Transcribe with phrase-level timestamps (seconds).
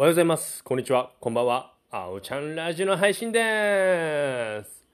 [0.00, 0.64] おはようございます。
[0.64, 1.12] こんにちは。
[1.20, 1.74] こんばんは。
[1.90, 4.86] あおちゃんラジオの配信です。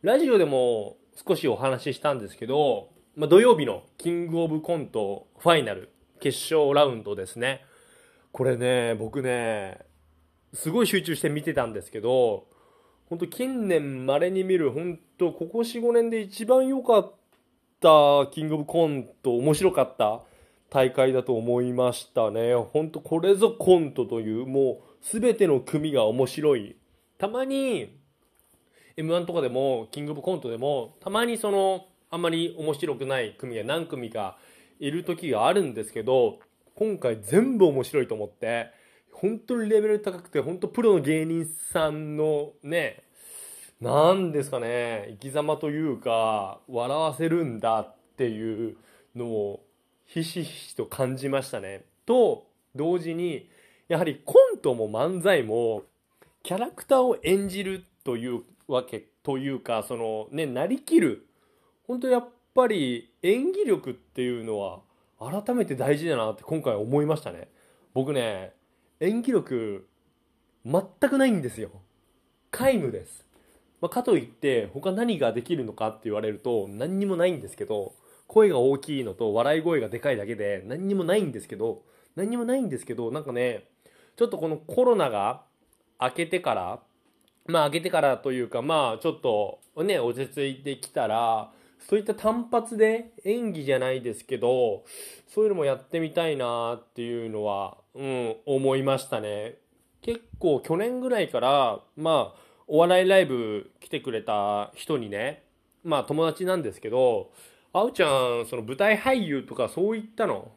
[0.00, 0.96] ラジオでも
[1.28, 7.62] 少しお話ししたんですけど、まあ、土曜日のキングオブコントファイナル決勝ラウンドですね。
[8.32, 9.80] これね、僕ね、
[10.54, 12.46] すごい集中して見てたんですけど、
[13.10, 17.12] 本当近年稀に見る、本当ここ4、5年で一番良かっ
[17.80, 20.22] たキングオブコント、面白かった
[20.74, 22.52] 大会だと思いましたね。
[22.56, 26.74] 本当これぞコントという、もう全ての組が面白い。
[27.16, 27.96] たまに、
[28.96, 34.36] M1 とかでも、キングオブコントでも、たまにその、あんまり面白くない組が何組か
[34.80, 36.40] いる時があるんですけど、
[36.74, 38.72] 今回全部面白いと思って、
[39.12, 43.04] 本当にレベル高くて、本当プロの芸人さんのね、
[43.80, 48.76] なんですかね、生き様というか、笑わせるんだっていう
[49.14, 49.63] のを、
[50.06, 51.84] ひしひしと感じましたね。
[52.06, 53.48] と、同時に、
[53.88, 55.84] やはりコントも漫才も、
[56.42, 61.26] キャラクターを演じるというわけ、というか、そのね、なりきる。
[61.86, 64.80] 本当やっぱり演技力っていうのは、
[65.18, 67.48] 改めて大事だなって今回思いましたね。
[67.94, 68.52] 僕ね、
[69.00, 69.86] 演技力、
[70.64, 71.70] 全くないんですよ。
[72.50, 73.26] 皆無です。
[73.80, 77.94] まあ、かといって、他何ができるのかって言われると、何にもないんですけど、
[78.26, 81.82] 声が大きいのと笑い声がでかいだけで何にもないんですけど
[82.16, 83.64] 何にもないんですけどなんかね
[84.16, 85.42] ちょっとこのコロナが
[86.00, 86.80] 明けてから
[87.46, 91.50] まあ明けてからというかまあちょっとね落ち着いてきたら
[91.88, 94.84] そういった単発で演技じゃないですけど
[95.28, 99.56] そういうのもやってみたいなっていうのはうん思いましたね。
[100.00, 105.44] 結構去年ぐらいからまあお笑いライブ来てくれた人にね
[105.82, 107.30] まあ友達なんですけど
[107.76, 110.52] あおちゃん、その舞台俳優とかそういったの？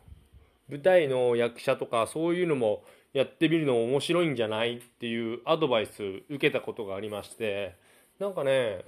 [0.70, 7.73] 舞台の役者とかそういうのもやってみるの面白いんじゃないっていうアドバイス受けたことがありまして、
[8.20, 8.82] なんかね、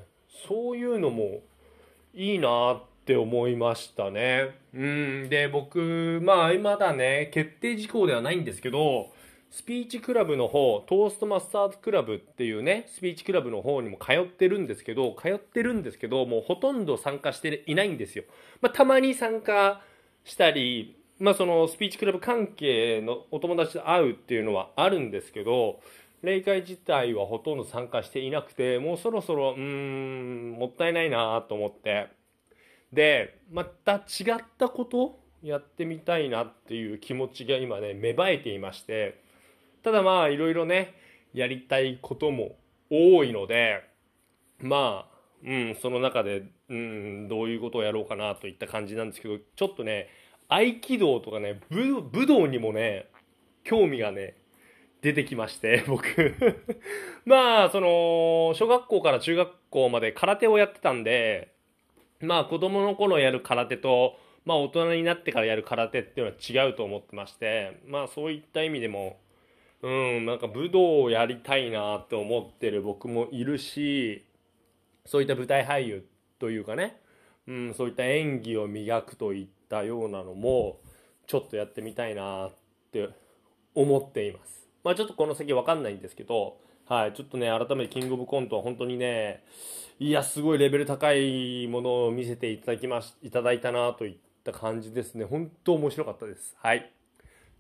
[0.47, 1.39] そういうのも
[2.13, 4.51] いいなって思いましたね。
[4.75, 5.29] うん。
[5.29, 9.11] で、僕、まあまだね、決定事項ではないんですけど、
[9.51, 18.25] スピーチクラブの方、トーストマスターズクラブっていうね、スピーチクラブの方にも通ってるんですけど、通ってるんですけど、もうほとんど参加していないんですよ。
[18.61, 19.81] まあ、たまに参加
[20.23, 25.81] したり、まあ、そのスピーチクラブ関係のお友達と会うっていうのはあるんですけど、
[26.21, 32.07] 例会自体はほとんど参加していなくて、もうそろそろ、うーん、もったいないなと思って。
[32.93, 39.27] で、また違ったことやってみたいなっていう気持ちが今ね、芽生えていまして、
[39.89, 40.94] ただまあいろいろね
[41.33, 42.57] やりたいことも
[42.91, 43.81] 多いので
[44.59, 50.09] まあうんその中でうんどういうことをやろうかなといった感じなんですけどちょっとね
[50.47, 53.07] 合気道とかね武道にもね
[53.63, 54.35] 興味がね
[55.01, 56.05] 出てきまして 僕。
[57.25, 61.47] まあその小学校から中学校まで空手をやってたんで
[62.22, 69.17] まあ子供の頃やる空手とまあ大人になってからやる空手っていうのは違うと思ってましてまあそういった意味でも
[69.81, 74.25] うん、なんか武道をやりたいなって思ってる僕もいるし、
[75.06, 76.06] そういった舞台俳優
[76.38, 77.00] というかね、
[77.47, 80.79] うん、そういった演技を磨くといったようなのも、
[81.28, 82.51] ちょっとやってみたいなっ
[82.91, 83.09] て
[83.73, 84.67] 思っています。
[84.84, 86.57] まあちょっとこの先わかんないんですけど、
[86.88, 89.44] はい、ちょっとね、改めてキングオブコントは本当にね、
[90.00, 95.25] いや、すごいレベル高いものを見せていただきまし、いただいたなといった感じですね。
[95.25, 96.56] 本当面白かったです。
[96.57, 96.91] はい。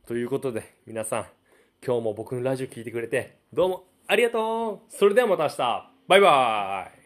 [0.07, 1.25] ということで、皆さん、
[1.85, 4.93] 今日も僕のラジオ聞いてくれて、どうもありがとう。
[4.93, 5.91] それではまた明日。
[6.09, 6.98] バイバーイ。